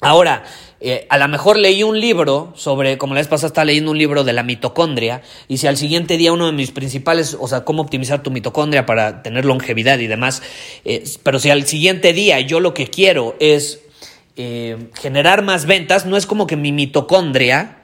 Ahora, 0.00 0.44
eh, 0.80 1.06
a 1.10 1.18
lo 1.18 1.28
mejor 1.28 1.58
leí 1.58 1.82
un 1.82 2.00
libro 2.00 2.54
sobre, 2.56 2.96
como 2.96 3.12
la 3.12 3.20
vez 3.20 3.28
pasada 3.28 3.48
estaba 3.48 3.66
leyendo 3.66 3.90
un 3.90 3.98
libro 3.98 4.24
de 4.24 4.32
la 4.32 4.42
mitocondria, 4.42 5.20
y 5.46 5.58
si 5.58 5.66
al 5.66 5.76
siguiente 5.76 6.16
día 6.16 6.32
uno 6.32 6.46
de 6.46 6.52
mis 6.52 6.70
principales, 6.70 7.36
o 7.38 7.48
sea, 7.48 7.64
cómo 7.64 7.82
optimizar 7.82 8.22
tu 8.22 8.30
mitocondria 8.30 8.86
para 8.86 9.22
tener 9.22 9.44
longevidad 9.44 9.98
y 9.98 10.06
demás, 10.06 10.42
eh, 10.86 11.04
pero 11.22 11.38
si 11.38 11.50
al 11.50 11.66
siguiente 11.66 12.14
día 12.14 12.40
yo 12.40 12.60
lo 12.60 12.72
que 12.72 12.86
quiero 12.86 13.36
es 13.40 13.80
eh, 14.36 14.76
generar 14.94 15.42
más 15.42 15.66
ventas, 15.66 16.06
no 16.06 16.16
es 16.16 16.26
como 16.26 16.46
que 16.46 16.56
mi 16.56 16.72
mitocondria 16.72 17.78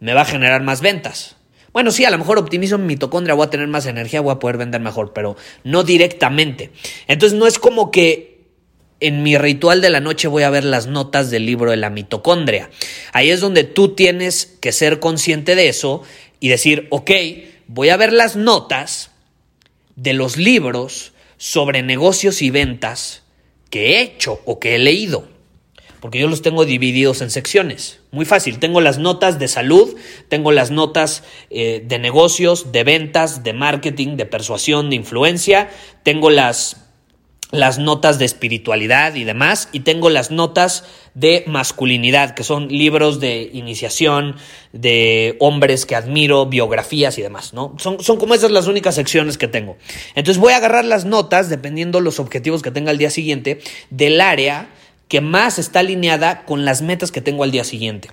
me 0.00 0.14
va 0.14 0.22
a 0.22 0.26
generar 0.26 0.62
más 0.62 0.80
ventas. 0.80 1.36
Bueno, 1.72 1.90
sí, 1.90 2.04
a 2.04 2.10
lo 2.10 2.18
mejor 2.18 2.38
optimizo 2.38 2.78
mi 2.78 2.86
mitocondria, 2.86 3.34
voy 3.34 3.46
a 3.46 3.50
tener 3.50 3.68
más 3.68 3.86
energía, 3.86 4.20
voy 4.20 4.32
a 4.32 4.38
poder 4.38 4.56
vender 4.56 4.80
mejor, 4.80 5.12
pero 5.12 5.36
no 5.62 5.82
directamente. 5.82 6.70
Entonces 7.06 7.38
no 7.38 7.46
es 7.46 7.58
como 7.58 7.90
que 7.90 8.36
en 9.00 9.22
mi 9.22 9.36
ritual 9.36 9.82
de 9.82 9.90
la 9.90 10.00
noche 10.00 10.28
voy 10.28 10.42
a 10.42 10.50
ver 10.50 10.64
las 10.64 10.86
notas 10.86 11.30
del 11.30 11.44
libro 11.44 11.70
de 11.70 11.76
la 11.76 11.90
mitocondria. 11.90 12.70
Ahí 13.12 13.30
es 13.30 13.40
donde 13.40 13.64
tú 13.64 13.94
tienes 13.94 14.56
que 14.60 14.72
ser 14.72 15.00
consciente 15.00 15.54
de 15.54 15.68
eso 15.68 16.02
y 16.40 16.48
decir, 16.48 16.86
ok, 16.90 17.10
voy 17.66 17.90
a 17.90 17.96
ver 17.96 18.12
las 18.12 18.36
notas 18.36 19.10
de 19.96 20.14
los 20.14 20.38
libros 20.38 21.12
sobre 21.36 21.82
negocios 21.82 22.40
y 22.40 22.50
ventas 22.50 23.22
que 23.68 23.98
he 23.98 24.00
hecho 24.00 24.40
o 24.46 24.58
que 24.58 24.76
he 24.76 24.78
leído 24.78 25.35
porque 26.06 26.20
yo 26.20 26.28
los 26.28 26.40
tengo 26.40 26.64
divididos 26.64 27.20
en 27.20 27.30
secciones. 27.32 27.98
Muy 28.12 28.24
fácil, 28.24 28.60
tengo 28.60 28.80
las 28.80 28.96
notas 28.96 29.40
de 29.40 29.48
salud, 29.48 29.96
tengo 30.28 30.52
las 30.52 30.70
notas 30.70 31.24
eh, 31.50 31.82
de 31.84 31.98
negocios, 31.98 32.70
de 32.70 32.84
ventas, 32.84 33.42
de 33.42 33.52
marketing, 33.52 34.16
de 34.16 34.24
persuasión, 34.24 34.88
de 34.88 34.94
influencia, 34.94 35.68
tengo 36.04 36.30
las, 36.30 36.76
las 37.50 37.80
notas 37.80 38.20
de 38.20 38.24
espiritualidad 38.24 39.16
y 39.16 39.24
demás, 39.24 39.68
y 39.72 39.80
tengo 39.80 40.08
las 40.08 40.30
notas 40.30 40.84
de 41.14 41.42
masculinidad, 41.48 42.36
que 42.36 42.44
son 42.44 42.68
libros 42.68 43.18
de 43.18 43.50
iniciación, 43.52 44.36
de 44.72 45.34
hombres 45.40 45.86
que 45.86 45.96
admiro, 45.96 46.46
biografías 46.46 47.18
y 47.18 47.22
demás, 47.22 47.52
¿no? 47.52 47.74
Son, 47.78 48.00
son 48.00 48.16
como 48.16 48.34
esas 48.34 48.52
las 48.52 48.68
únicas 48.68 48.94
secciones 48.94 49.38
que 49.38 49.48
tengo. 49.48 49.76
Entonces 50.14 50.40
voy 50.40 50.52
a 50.52 50.58
agarrar 50.58 50.84
las 50.84 51.04
notas, 51.04 51.50
dependiendo 51.50 52.00
los 52.00 52.20
objetivos 52.20 52.62
que 52.62 52.70
tenga 52.70 52.92
el 52.92 52.98
día 52.98 53.10
siguiente, 53.10 53.58
del 53.90 54.20
área 54.20 54.68
que 55.08 55.20
más 55.20 55.58
está 55.58 55.80
alineada 55.80 56.44
con 56.44 56.64
las 56.64 56.82
metas 56.82 57.12
que 57.12 57.20
tengo 57.20 57.44
al 57.44 57.50
día 57.50 57.64
siguiente. 57.64 58.10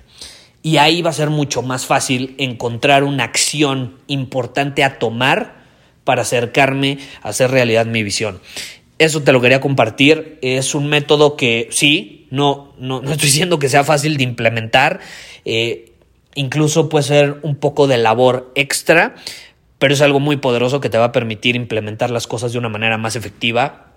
Y 0.62 0.78
ahí 0.78 1.02
va 1.02 1.10
a 1.10 1.14
ser 1.14 1.30
mucho 1.30 1.62
más 1.62 1.86
fácil 1.86 2.34
encontrar 2.38 3.04
una 3.04 3.24
acción 3.24 3.98
importante 4.06 4.82
a 4.82 4.98
tomar 4.98 5.64
para 6.04 6.22
acercarme 6.22 6.98
a 7.22 7.30
hacer 7.30 7.50
realidad 7.50 7.86
mi 7.86 8.02
visión. 8.02 8.40
Eso 8.98 9.22
te 9.22 9.32
lo 9.32 9.40
quería 9.40 9.60
compartir. 9.60 10.38
Es 10.40 10.74
un 10.74 10.86
método 10.86 11.36
que 11.36 11.68
sí, 11.70 12.28
no, 12.30 12.72
no, 12.78 13.02
no 13.02 13.10
estoy 13.10 13.26
diciendo 13.26 13.58
que 13.58 13.68
sea 13.68 13.84
fácil 13.84 14.16
de 14.16 14.24
implementar. 14.24 15.00
Eh, 15.44 15.92
incluso 16.34 16.88
puede 16.88 17.04
ser 17.04 17.40
un 17.42 17.56
poco 17.56 17.86
de 17.86 17.98
labor 17.98 18.52
extra, 18.54 19.16
pero 19.78 19.94
es 19.94 20.00
algo 20.00 20.20
muy 20.20 20.36
poderoso 20.36 20.80
que 20.80 20.88
te 20.88 20.98
va 20.98 21.06
a 21.06 21.12
permitir 21.12 21.56
implementar 21.56 22.10
las 22.10 22.26
cosas 22.26 22.52
de 22.52 22.58
una 22.58 22.68
manera 22.68 22.96
más 22.96 23.16
efectiva 23.16 23.92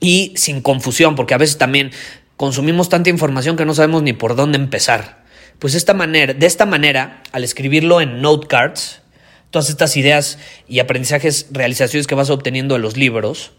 y 0.00 0.32
sin 0.36 0.62
confusión, 0.62 1.16
porque 1.16 1.34
a 1.34 1.38
veces 1.38 1.58
también 1.58 1.90
consumimos 2.38 2.88
tanta 2.88 3.10
información 3.10 3.56
que 3.56 3.66
no 3.66 3.74
sabemos 3.74 4.02
ni 4.02 4.14
por 4.14 4.36
dónde 4.36 4.56
empezar. 4.56 5.24
Pues 5.58 5.74
esta 5.74 5.92
manera, 5.92 6.32
de 6.32 6.46
esta 6.46 6.66
manera, 6.66 7.20
al 7.32 7.42
escribirlo 7.42 8.00
en 8.00 8.22
note 8.22 8.46
cards, 8.46 9.02
todas 9.50 9.68
estas 9.68 9.96
ideas 9.96 10.38
y 10.68 10.78
aprendizajes, 10.78 11.48
realizaciones 11.50 12.06
que 12.06 12.14
vas 12.14 12.30
obteniendo 12.30 12.76
de 12.76 12.80
los 12.80 12.96
libros, 12.96 13.50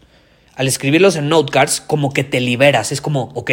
al 0.56 0.66
escribirlos 0.66 1.16
en 1.16 1.28
note 1.28 1.52
cards, 1.52 1.82
como 1.82 2.12
que 2.14 2.24
te 2.24 2.40
liberas. 2.40 2.90
Es 2.90 3.02
como, 3.02 3.30
ok, 3.34 3.50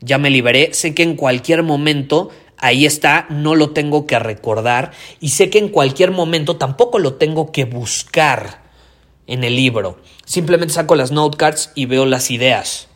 ya 0.00 0.18
me 0.18 0.30
liberé, 0.30 0.72
sé 0.74 0.94
que 0.94 1.02
en 1.02 1.16
cualquier 1.16 1.64
momento 1.64 2.30
ahí 2.56 2.86
está, 2.86 3.26
no 3.30 3.56
lo 3.56 3.70
tengo 3.70 4.06
que 4.06 4.20
recordar 4.20 4.92
y 5.18 5.30
sé 5.30 5.50
que 5.50 5.58
en 5.58 5.70
cualquier 5.70 6.12
momento 6.12 6.56
tampoco 6.56 7.00
lo 7.00 7.14
tengo 7.14 7.50
que 7.50 7.64
buscar 7.64 8.62
en 9.26 9.42
el 9.42 9.56
libro. 9.56 10.00
Simplemente 10.24 10.74
saco 10.74 10.94
las 10.94 11.10
note 11.10 11.36
cards 11.36 11.72
y 11.74 11.86
veo 11.86 12.06
las 12.06 12.30
ideas. 12.30 12.86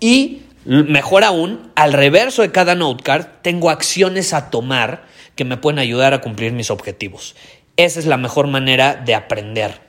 Y 0.00 0.41
Mejor 0.64 1.24
aún, 1.24 1.72
al 1.74 1.92
reverso 1.92 2.42
de 2.42 2.52
cada 2.52 2.74
note 2.74 3.02
card 3.02 3.26
tengo 3.42 3.70
acciones 3.70 4.32
a 4.32 4.50
tomar 4.50 5.04
que 5.34 5.44
me 5.44 5.56
pueden 5.56 5.78
ayudar 5.78 6.14
a 6.14 6.20
cumplir 6.20 6.52
mis 6.52 6.70
objetivos. 6.70 7.34
Esa 7.76 7.98
es 7.98 8.06
la 8.06 8.16
mejor 8.16 8.46
manera 8.46 8.94
de 8.94 9.14
aprender. 9.14 9.80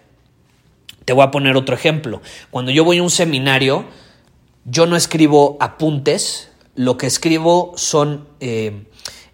Te 1.06 1.14
voy 1.14 1.24
a 1.24 1.32
poner 1.32 1.58
otro 1.58 1.76
ejemplo. 1.76 2.22
Cuando 2.50 2.72
yo 2.72 2.84
voy 2.86 2.98
a 2.98 3.04
un 3.04 3.12
seminario, 3.12 3.86
yo 4.66 4.86
no 4.86 4.96
escribo 4.96 5.58
apuntes, 5.60 6.50
lo 6.76 6.98
que 6.98 7.08
escribo 7.08 7.74
son 7.76 8.28
eh, 8.40 8.86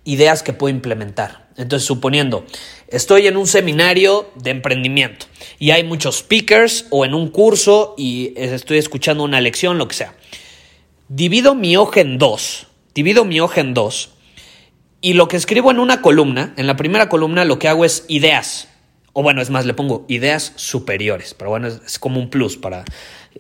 ideas 0.04 0.44
que 0.44 0.52
puedo 0.52 0.74
implementar. 0.74 1.48
Entonces, 1.56 1.86
suponiendo, 1.86 2.46
estoy 2.88 3.28
en 3.28 3.38
un 3.38 3.46
seminario 3.46 4.30
de 4.36 4.52
emprendimiento 4.52 5.26
y 5.60 5.72
hay 5.72 5.84
muchos 5.84 6.20
speakers 6.20 6.86
o 6.90 7.06
en 7.06 7.14
un 7.14 7.30
curso 7.30 7.96
y 7.98 8.34
estoy 8.36 8.78
escuchando 8.78 9.24
una 9.24 9.42
lección, 9.42 9.78
lo 9.78 9.88
que 9.88 9.96
sea. 9.96 10.16
Divido 11.10 11.56
mi 11.56 11.76
hoja 11.76 12.02
en 12.02 12.20
dos, 12.20 12.68
divido 12.94 13.26
mi 13.26 13.40
hoja 13.40 13.62
en 13.62 13.74
dos 13.74 14.12
y 15.02 15.14
lo 15.14 15.28
que 15.28 15.38
escribo 15.38 15.72
en 15.72 15.80
una 15.80 16.04
columna, 16.04 16.54
en 16.56 16.68
la 16.68 16.76
primera 16.76 17.10
columna 17.10 17.46
lo 17.46 17.58
que 17.58 17.68
hago 17.68 17.84
es 17.84 18.06
ideas. 18.08 18.68
O 19.14 19.24
bueno, 19.24 19.42
es 19.42 19.50
más, 19.50 19.66
le 19.66 19.74
pongo 19.74 20.06
ideas 20.08 20.54
superiores, 20.56 21.34
pero 21.34 21.50
bueno, 21.50 21.68
es, 21.68 21.98
como 21.98 22.20
un 22.20 22.30
plus 22.30 22.58
para 22.58 22.86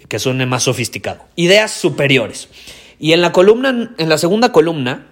que 0.07 0.17
suene 0.17 0.47
más 0.47 0.63
sofisticado. 0.63 1.23
Ideas 1.35 1.69
superiores. 1.69 2.49
Y 2.97 3.13
en 3.13 3.21
la 3.21 3.31
columna, 3.31 3.93
en 3.95 4.09
la 4.09 4.17
segunda 4.17 4.51
columna, 4.51 5.05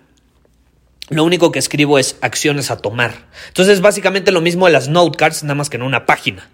lo 1.10 1.24
único 1.24 1.52
que 1.52 1.60
escribo 1.60 2.00
es 2.00 2.18
acciones 2.22 2.72
a 2.72 2.78
tomar. 2.78 3.28
Entonces, 3.50 3.76
es 3.76 3.82
básicamente 3.82 4.32
lo 4.32 4.42
mismo 4.42 4.66
de 4.66 4.72
las 4.72 4.88
note 4.88 5.16
cards, 5.16 5.44
nada 5.44 5.54
más 5.54 5.70
que 5.70 5.78
en 5.78 5.84
una 5.84 6.08
página. 6.08 6.50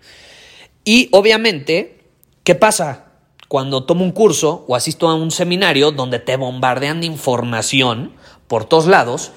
Y 0.83 1.07
obviamente, 1.13 2.01
¿qué 2.43 2.55
pasa? 2.55 3.12
Cuando 3.47 3.83
tomo 3.83 4.03
un 4.03 4.12
curso 4.12 4.65
o 4.67 4.75
asisto 4.75 5.09
a 5.09 5.15
un 5.15 5.31
seminario 5.31 5.91
donde 5.91 6.19
te 6.19 6.38
bombardean 6.38 7.01
de 7.01 7.07
información 7.07 8.13
por 8.47 8.65
todos 8.65 8.88
lados, 8.88 9.31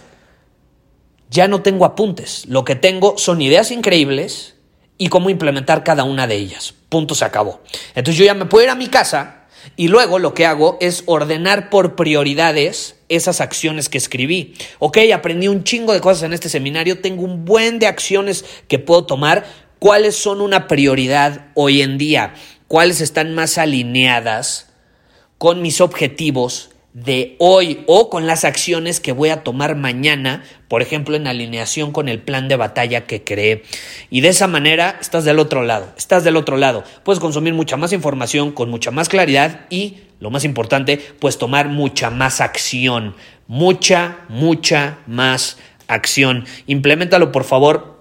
ya 1.30 1.48
no 1.48 1.62
tengo 1.62 1.84
apuntes. 1.84 2.46
Lo 2.46 2.64
que 2.64 2.76
tengo 2.76 3.18
son 3.18 3.42
ideas 3.42 3.70
increíbles 3.70 4.54
y 4.98 5.08
cómo 5.08 5.30
implementar 5.30 5.84
cada 5.84 6.04
una 6.04 6.26
de 6.26 6.36
ellas. 6.36 6.74
Punto, 6.88 7.14
se 7.14 7.24
acabó. 7.24 7.60
Entonces 7.94 8.16
yo 8.18 8.24
ya 8.24 8.34
me 8.34 8.46
puedo 8.46 8.64
ir 8.64 8.70
a 8.70 8.74
mi 8.74 8.88
casa 8.88 9.46
y 9.76 9.88
luego 9.88 10.18
lo 10.18 10.34
que 10.34 10.46
hago 10.46 10.78
es 10.80 11.02
ordenar 11.06 11.70
por 11.70 11.96
prioridades 11.96 12.96
esas 13.08 13.40
acciones 13.40 13.88
que 13.88 13.98
escribí. 13.98 14.54
Ok, 14.78 14.98
aprendí 15.12 15.48
un 15.48 15.64
chingo 15.64 15.92
de 15.92 16.00
cosas 16.00 16.24
en 16.24 16.32
este 16.32 16.48
seminario, 16.48 17.00
tengo 17.00 17.22
un 17.22 17.44
buen 17.44 17.78
de 17.78 17.86
acciones 17.86 18.44
que 18.68 18.78
puedo 18.78 19.04
tomar. 19.04 19.44
¿Cuáles 19.78 20.16
son 20.16 20.40
una 20.40 20.68
prioridad 20.68 21.48
hoy 21.54 21.82
en 21.82 21.98
día? 21.98 22.34
¿Cuáles 22.68 23.00
están 23.00 23.34
más 23.34 23.58
alineadas 23.58 24.68
con 25.38 25.62
mis 25.62 25.80
objetivos 25.80 26.70
de 26.96 27.36
hoy 27.38 27.84
o 27.86 28.08
con 28.08 28.26
las 28.26 28.46
acciones 28.46 29.00
que 29.00 29.12
voy 29.12 29.28
a 29.28 29.44
tomar 29.44 29.76
mañana, 29.76 30.42
por 30.66 30.80
ejemplo, 30.80 31.14
en 31.14 31.26
alineación 31.26 31.92
con 31.92 32.08
el 32.08 32.20
plan 32.20 32.48
de 32.48 32.56
batalla 32.56 33.04
que 33.04 33.22
creé. 33.22 33.64
Y 34.08 34.22
de 34.22 34.28
esa 34.28 34.46
manera 34.46 34.96
estás 34.98 35.26
del 35.26 35.38
otro 35.38 35.62
lado, 35.62 35.92
estás 35.98 36.24
del 36.24 36.36
otro 36.36 36.56
lado. 36.56 36.84
Puedes 37.04 37.20
consumir 37.20 37.52
mucha 37.52 37.76
más 37.76 37.92
información 37.92 38.50
con 38.50 38.70
mucha 38.70 38.90
más 38.92 39.10
claridad 39.10 39.66
y, 39.68 39.98
lo 40.20 40.30
más 40.30 40.44
importante, 40.44 40.96
pues 41.20 41.36
tomar 41.36 41.68
mucha 41.68 42.08
más 42.08 42.40
acción, 42.40 43.14
mucha, 43.46 44.20
mucha 44.30 45.00
más 45.06 45.58
acción. 45.88 46.46
Implementalo, 46.66 47.30
por 47.30 47.44
favor, 47.44 48.00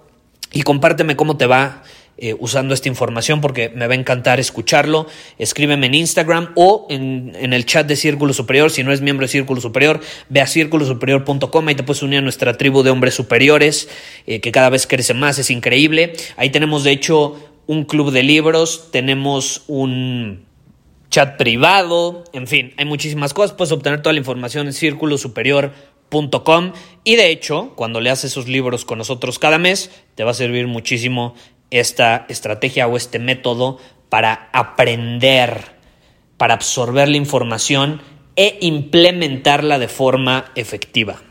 y 0.52 0.62
compárteme 0.62 1.16
cómo 1.16 1.36
te 1.36 1.44
va 1.44 1.82
eh, 2.18 2.34
usando 2.38 2.72
esta 2.72 2.88
información 2.88 3.42
porque 3.42 3.68
me 3.68 3.86
va 3.86 3.92
a 3.92 3.96
encantar 3.96 4.40
escucharlo. 4.40 5.06
Escríbeme 5.38 5.86
en 5.86 5.94
Instagram 5.94 6.52
o 6.54 6.86
en, 6.88 7.52
el 7.52 7.66
chat 7.66 7.86
de 7.86 7.94
Círculo 7.94 8.32
Superior. 8.32 8.70
Si 8.70 8.82
no 8.82 8.92
es 8.92 9.02
miembro 9.02 9.24
de 9.24 9.28
Círculo 9.28 9.60
Superior, 9.60 10.00
ve 10.30 10.40
a 10.40 10.46
círculosuperior.com. 10.46 11.68
Ahí 11.68 11.74
te 11.74 11.82
puedes 11.82 12.02
unir 12.02 12.20
a 12.20 12.22
nuestra 12.22 12.56
tribu 12.56 12.82
de 12.82 12.90
hombres 12.90 13.14
superiores 13.14 13.90
eh, 14.26 14.40
que 14.40 14.50
cada 14.50 14.70
vez 14.70 14.86
crece 14.86 15.12
más. 15.12 15.38
Es 15.38 15.50
increíble. 15.50 16.14
Ahí 16.38 16.48
tenemos, 16.48 16.84
de 16.84 16.92
hecho, 16.92 17.36
un 17.66 17.84
club 17.84 18.10
de 18.10 18.22
libros. 18.22 18.88
Tenemos 18.92 19.64
un 19.66 20.46
chat 21.10 21.36
privado. 21.36 22.24
En 22.32 22.46
fin, 22.46 22.72
hay 22.78 22.86
muchísimas 22.86 23.34
cosas. 23.34 23.54
Puedes 23.54 23.72
obtener 23.72 24.00
toda 24.00 24.14
la 24.14 24.20
información 24.20 24.66
en 24.66 24.72
círculosuperior.com 24.72 26.72
y 27.04 27.16
de 27.16 27.30
hecho, 27.30 27.72
cuando 27.74 28.00
leas 28.00 28.24
esos 28.24 28.48
libros 28.48 28.84
con 28.84 28.98
nosotros 28.98 29.38
cada 29.38 29.58
mes, 29.58 29.90
te 30.14 30.24
va 30.24 30.30
a 30.30 30.34
servir 30.34 30.66
muchísimo 30.66 31.34
esta 31.70 32.26
estrategia 32.28 32.86
o 32.86 32.96
este 32.96 33.18
método 33.18 33.78
para 34.08 34.48
aprender, 34.52 35.72
para 36.36 36.54
absorber 36.54 37.08
la 37.08 37.16
información 37.16 38.00
e 38.36 38.58
implementarla 38.60 39.78
de 39.78 39.88
forma 39.88 40.52
efectiva. 40.54 41.22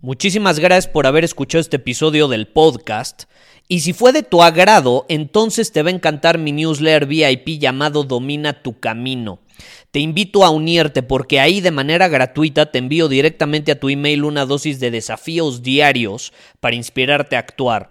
Muchísimas 0.00 0.60
gracias 0.60 0.86
por 0.86 1.08
haber 1.08 1.24
escuchado 1.24 1.60
este 1.60 1.76
episodio 1.76 2.28
del 2.28 2.46
podcast. 2.46 3.24
Y 3.66 3.80
si 3.80 3.92
fue 3.92 4.12
de 4.12 4.22
tu 4.22 4.42
agrado, 4.44 5.04
entonces 5.08 5.72
te 5.72 5.82
va 5.82 5.90
a 5.90 5.92
encantar 5.92 6.38
mi 6.38 6.52
newsletter 6.52 7.06
VIP 7.06 7.58
llamado 7.58 8.04
Domina 8.04 8.62
tu 8.62 8.78
Camino. 8.78 9.40
Te 9.90 9.98
invito 9.98 10.44
a 10.44 10.50
unirte 10.50 11.02
porque 11.02 11.40
ahí 11.40 11.60
de 11.60 11.72
manera 11.72 12.06
gratuita 12.06 12.70
te 12.70 12.78
envío 12.78 13.08
directamente 13.08 13.72
a 13.72 13.80
tu 13.80 13.88
email 13.88 14.22
una 14.22 14.46
dosis 14.46 14.78
de 14.78 14.92
desafíos 14.92 15.62
diarios 15.62 16.32
para 16.60 16.76
inspirarte 16.76 17.34
a 17.34 17.40
actuar. 17.40 17.90